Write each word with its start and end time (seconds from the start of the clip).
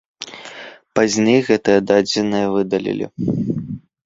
Пазней 0.99 1.37
гэтыя 1.49 1.79
дадзеныя 1.93 2.47
выдалілі. 2.55 3.05